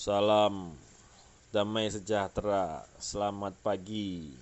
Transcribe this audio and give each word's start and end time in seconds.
Salam 0.00 0.72
damai 1.52 1.92
sejahtera, 1.92 2.88
selamat 2.96 3.52
pagi. 3.60 4.32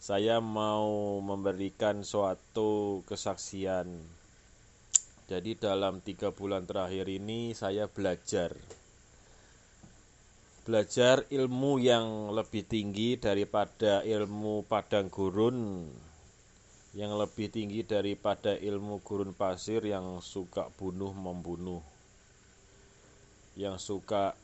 Saya 0.00 0.40
mau 0.40 1.20
memberikan 1.20 2.00
suatu 2.00 3.04
kesaksian. 3.04 3.84
Jadi 5.28 5.60
dalam 5.60 6.00
tiga 6.00 6.32
bulan 6.32 6.64
terakhir 6.64 7.04
ini 7.04 7.52
saya 7.52 7.84
belajar 7.84 8.56
Belajar 10.64 11.28
ilmu 11.28 11.76
yang 11.84 12.32
lebih 12.32 12.64
tinggi 12.64 13.20
daripada 13.20 14.00
ilmu 14.04 14.64
padang 14.64 15.12
gurun 15.12 15.84
Yang 16.96 17.12
lebih 17.28 17.48
tinggi 17.52 17.84
daripada 17.84 18.56
ilmu 18.56 19.04
gurun 19.04 19.36
pasir 19.36 19.84
yang 19.84 20.20
suka 20.24 20.72
bunuh-membunuh 20.76 21.93
yang 23.54 23.78
suka 23.78 24.34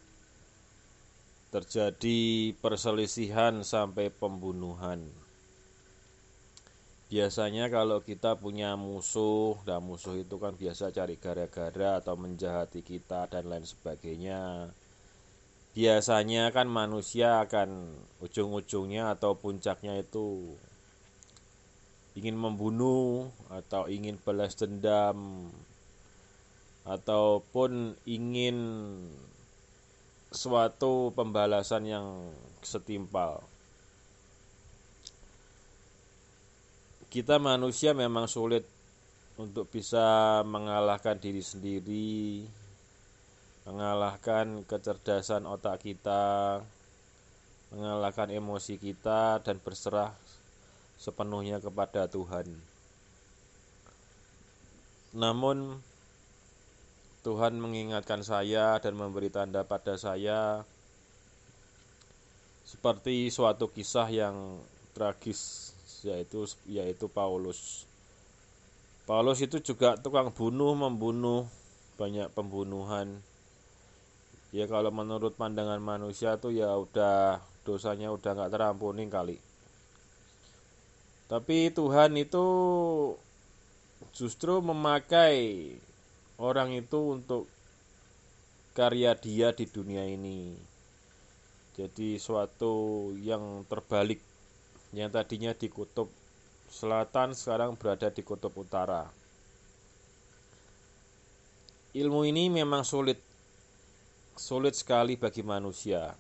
terjadi 1.51 2.55
perselisihan 2.62 3.67
sampai 3.67 4.11
pembunuhan. 4.15 5.03
Biasanya 7.11 7.67
kalau 7.75 8.07
kita 8.07 8.39
punya 8.39 8.79
musuh, 8.79 9.59
dan 9.67 9.83
musuh 9.83 10.15
itu 10.15 10.39
kan 10.39 10.55
biasa 10.55 10.95
cari 10.95 11.19
gara-gara 11.19 11.98
atau 11.98 12.15
menjahati 12.15 12.87
kita 12.87 13.27
dan 13.27 13.51
lain 13.51 13.67
sebagainya. 13.67 14.70
Biasanya 15.75 16.55
kan 16.55 16.70
manusia 16.70 17.42
akan 17.42 17.98
ujung-ujungnya 18.23 19.19
atau 19.19 19.34
puncaknya 19.34 19.98
itu 19.98 20.55
ingin 22.15 22.39
membunuh 22.39 23.27
atau 23.51 23.91
ingin 23.91 24.19
balas 24.23 24.55
dendam 24.55 25.51
ataupun 26.84 27.98
ingin 28.09 28.57
suatu 30.30 31.11
pembalasan 31.12 31.84
yang 31.84 32.06
setimpal. 32.62 33.42
Kita 37.11 37.42
manusia 37.42 37.91
memang 37.91 38.31
sulit 38.31 38.62
untuk 39.34 39.67
bisa 39.67 40.41
mengalahkan 40.47 41.19
diri 41.19 41.42
sendiri, 41.42 42.47
mengalahkan 43.67 44.62
kecerdasan 44.62 45.42
otak 45.51 45.83
kita, 45.83 46.62
mengalahkan 47.75 48.31
emosi 48.31 48.78
kita, 48.78 49.42
dan 49.42 49.58
berserah 49.58 50.14
sepenuhnya 51.01 51.58
kepada 51.58 52.06
Tuhan. 52.06 52.47
Namun, 55.11 55.83
Tuhan 57.21 57.61
mengingatkan 57.61 58.25
saya 58.25 58.81
dan 58.81 58.97
memberi 58.97 59.29
tanda 59.29 59.61
pada 59.69 60.01
saya 60.01 60.65
seperti 62.65 63.29
suatu 63.29 63.69
kisah 63.69 64.09
yang 64.09 64.57
tragis 64.97 65.73
yaitu 66.01 66.48
yaitu 66.65 67.13
Paulus. 67.13 67.85
Paulus 69.05 69.43
itu 69.45 69.61
juga 69.61 70.01
tukang 70.01 70.33
bunuh 70.33 70.73
membunuh 70.73 71.45
banyak 72.01 72.33
pembunuhan. 72.33 73.21
Ya 74.55 74.65
kalau 74.65 74.89
menurut 74.89 75.37
pandangan 75.37 75.83
manusia 75.83 76.41
tuh 76.41 76.57
ya 76.57 76.73
udah 76.73 77.45
dosanya 77.69 78.09
udah 78.15 78.33
nggak 78.33 78.53
terampuni 78.55 79.05
kali. 79.13 79.37
Tapi 81.29 81.71
Tuhan 81.71 82.17
itu 82.17 82.47
justru 84.17 84.59
memakai 84.65 85.77
orang 86.41 86.72
itu 86.72 87.20
untuk 87.20 87.44
karya 88.72 89.12
dia 89.12 89.52
di 89.52 89.69
dunia 89.69 90.08
ini. 90.08 90.56
Jadi 91.77 92.16
suatu 92.16 93.08
yang 93.20 93.69
terbalik 93.69 94.19
yang 94.91 95.12
tadinya 95.12 95.55
di 95.55 95.70
kutub 95.70 96.11
selatan 96.67 97.36
sekarang 97.36 97.77
berada 97.77 98.11
di 98.11 98.24
kutub 98.24 98.56
utara. 98.56 99.06
Ilmu 101.95 102.23
ini 102.27 102.50
memang 102.50 102.83
sulit 102.86 103.20
sulit 104.34 104.74
sekali 104.74 105.20
bagi 105.20 105.45
manusia. 105.45 106.17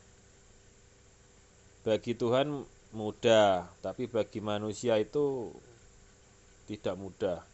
Bagi 1.80 2.12
Tuhan 2.12 2.66
mudah, 2.92 3.70
tapi 3.80 4.04
bagi 4.04 4.44
manusia 4.44 5.00
itu 5.00 5.54
tidak 6.68 6.94
mudah. 6.98 7.49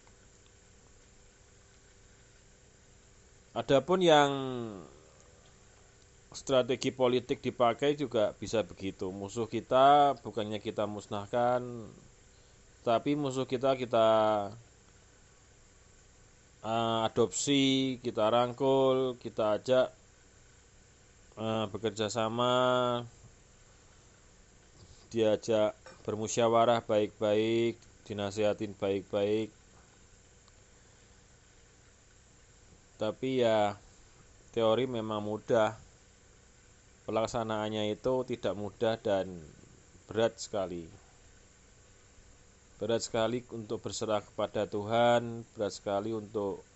Adapun 3.56 4.04
yang 4.04 4.32
strategi 6.28 6.92
politik 6.92 7.40
dipakai 7.40 7.96
juga 7.96 8.36
bisa 8.36 8.60
begitu. 8.60 9.08
Musuh 9.08 9.48
kita 9.48 10.12
bukannya 10.20 10.60
kita 10.60 10.84
musnahkan, 10.84 11.64
tapi 12.84 13.16
musuh 13.16 13.48
kita 13.48 13.72
kita 13.80 14.08
uh, 16.60 16.98
adopsi, 17.08 17.96
kita 18.04 18.28
rangkul, 18.28 19.16
kita 19.24 19.56
ajak 19.56 19.88
uh, 21.40 21.64
bekerja 21.72 22.12
sama, 22.12 23.00
diajak 25.08 25.72
bermusyawarah 26.04 26.84
baik-baik, 26.84 27.80
dinasihatin 28.04 28.76
baik-baik, 28.76 29.48
tapi 32.96 33.44
ya 33.44 33.76
teori 34.56 34.88
memang 34.88 35.20
mudah. 35.20 35.76
Pelaksanaannya 37.06 37.94
itu 37.94 38.26
tidak 38.26 38.58
mudah 38.58 38.98
dan 38.98 39.30
berat 40.10 40.42
sekali. 40.42 40.90
Berat 42.82 43.06
sekali 43.06 43.46
untuk 43.54 43.78
berserah 43.78 44.20
kepada 44.26 44.66
Tuhan 44.66 45.46
berat 45.54 45.72
sekali 45.76 46.10
untuk 46.10 46.66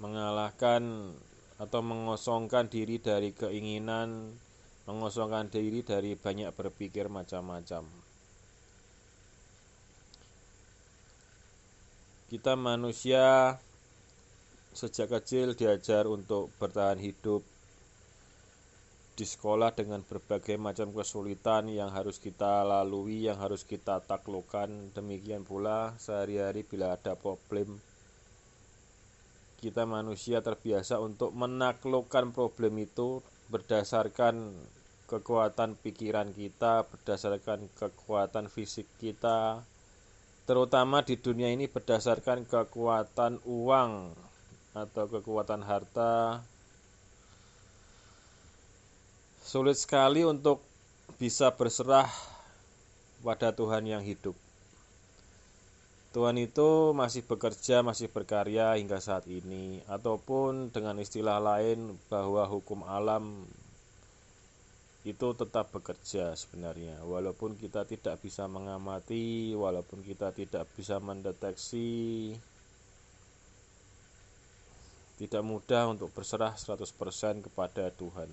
mengalahkan 0.00 1.12
atau 1.58 1.80
mengosongkan 1.82 2.70
diri 2.70 3.02
dari 3.02 3.34
keinginan 3.34 4.32
mengosongkan 4.88 5.52
diri 5.52 5.84
dari 5.84 6.16
banyak 6.16 6.48
berpikir 6.56 7.12
macam-macam. 7.12 7.84
Kita 12.32 12.56
manusia 12.56 13.58
sejak 14.78 15.10
kecil 15.10 15.58
diajar 15.58 16.06
untuk 16.06 16.54
bertahan 16.62 17.02
hidup 17.02 17.42
di 19.18 19.26
sekolah 19.26 19.74
dengan 19.74 20.06
berbagai 20.06 20.54
macam 20.54 20.94
kesulitan 20.94 21.66
yang 21.66 21.90
harus 21.90 22.22
kita 22.22 22.62
lalui, 22.62 23.26
yang 23.26 23.42
harus 23.42 23.66
kita 23.66 23.98
taklukkan. 24.06 24.94
Demikian 24.94 25.42
pula 25.42 25.98
sehari-hari 25.98 26.62
bila 26.62 26.94
ada 26.94 27.18
problem, 27.18 27.82
kita 29.58 29.82
manusia 29.82 30.38
terbiasa 30.38 31.02
untuk 31.02 31.34
menaklukkan 31.34 32.30
problem 32.30 32.78
itu 32.78 33.18
berdasarkan 33.50 34.54
kekuatan 35.10 35.74
pikiran 35.82 36.30
kita, 36.30 36.86
berdasarkan 36.86 37.66
kekuatan 37.74 38.46
fisik 38.46 38.86
kita, 39.02 39.66
terutama 40.46 41.02
di 41.02 41.18
dunia 41.18 41.50
ini 41.50 41.66
berdasarkan 41.66 42.46
kekuatan 42.46 43.42
uang 43.42 44.27
atau 44.84 45.10
kekuatan 45.10 45.64
harta 45.66 46.44
sulit 49.48 49.80
sekali 49.80 50.28
untuk 50.28 50.60
bisa 51.16 51.48
berserah 51.56 52.12
pada 53.24 53.50
Tuhan 53.50 53.88
yang 53.88 54.04
hidup. 54.04 54.36
Tuhan 56.12 56.40
itu 56.40 56.96
masih 56.96 57.24
bekerja, 57.24 57.84
masih 57.84 58.08
berkarya 58.08 58.76
hingga 58.80 59.00
saat 59.00 59.28
ini, 59.28 59.84
ataupun 59.88 60.72
dengan 60.72 60.96
istilah 61.00 61.36
lain 61.36 61.96
bahwa 62.08 62.48
hukum 62.48 62.80
alam 62.84 63.44
itu 65.04 65.28
tetap 65.32 65.72
bekerja 65.72 66.36
sebenarnya, 66.36 67.00
walaupun 67.04 67.56
kita 67.56 67.88
tidak 67.88 68.20
bisa 68.20 68.44
mengamati, 68.48 69.56
walaupun 69.56 70.04
kita 70.04 70.32
tidak 70.36 70.68
bisa 70.76 71.00
mendeteksi 71.00 72.32
tidak 75.28 75.44
mudah 75.44 75.92
untuk 75.92 76.08
berserah 76.16 76.56
100% 76.56 77.44
kepada 77.44 77.92
Tuhan. 77.92 78.32